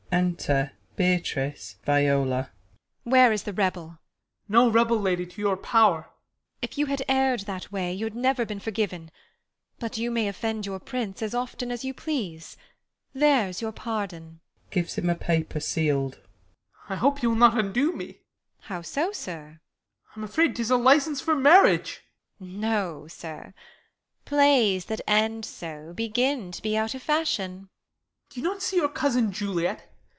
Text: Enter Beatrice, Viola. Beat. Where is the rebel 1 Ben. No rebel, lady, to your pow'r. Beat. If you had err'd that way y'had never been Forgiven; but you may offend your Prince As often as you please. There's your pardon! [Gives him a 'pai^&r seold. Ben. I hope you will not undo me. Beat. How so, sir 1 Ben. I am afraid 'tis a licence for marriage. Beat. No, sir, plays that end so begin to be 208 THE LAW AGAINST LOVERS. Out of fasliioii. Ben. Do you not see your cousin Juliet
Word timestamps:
Enter 0.13 0.73
Beatrice, 0.97 1.77
Viola. 1.85 2.51
Beat. 3.05 3.09
Where 3.13 3.31
is 3.31 3.43
the 3.43 3.53
rebel 3.53 3.85
1 3.87 3.89
Ben. 3.93 3.97
No 4.49 4.67
rebel, 4.69 4.99
lady, 4.99 5.25
to 5.25 5.39
your 5.41 5.55
pow'r. 5.55 6.09
Beat. 6.59 6.69
If 6.69 6.77
you 6.77 6.87
had 6.87 7.01
err'd 7.07 7.39
that 7.45 7.71
way 7.71 7.93
y'had 7.93 8.13
never 8.13 8.45
been 8.45 8.59
Forgiven; 8.59 9.09
but 9.79 9.97
you 9.97 10.11
may 10.11 10.27
offend 10.27 10.65
your 10.65 10.81
Prince 10.81 11.21
As 11.21 11.33
often 11.33 11.71
as 11.71 11.85
you 11.85 11.93
please. 11.93 12.57
There's 13.13 13.61
your 13.61 13.71
pardon! 13.71 14.41
[Gives 14.69 14.95
him 14.97 15.09
a 15.09 15.15
'pai^&r 15.15 15.61
seold. 15.61 16.15
Ben. 16.19 16.97
I 16.97 16.97
hope 16.97 17.23
you 17.23 17.29
will 17.29 17.37
not 17.37 17.57
undo 17.57 17.93
me. 17.93 18.07
Beat. 18.07 18.23
How 18.63 18.81
so, 18.81 19.13
sir 19.13 19.43
1 19.45 19.47
Ben. 19.47 19.59
I 20.15 20.19
am 20.19 20.23
afraid 20.25 20.55
'tis 20.57 20.69
a 20.71 20.75
licence 20.75 21.21
for 21.21 21.35
marriage. 21.35 22.01
Beat. 22.37 22.49
No, 22.57 23.07
sir, 23.07 23.53
plays 24.25 24.85
that 24.85 24.99
end 25.07 25.45
so 25.45 25.93
begin 25.95 26.51
to 26.51 26.61
be 26.61 26.71
208 26.71 26.91
THE 26.91 26.97
LAW 26.97 27.13
AGAINST 27.13 27.39
LOVERS. 27.39 27.49
Out 27.49 27.49
of 27.49 27.49
fasliioii. 27.49 27.57
Ben. 27.59 27.69
Do 28.31 28.39
you 28.41 28.43
not 28.43 28.61
see 28.61 28.75
your 28.75 28.89
cousin 28.89 29.31
Juliet 29.31 29.87